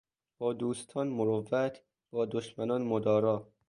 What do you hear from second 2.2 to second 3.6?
دشمنان مدارا